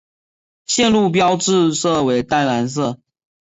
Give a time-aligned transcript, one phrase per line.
[0.65, 2.99] 线路标志色为淡蓝色。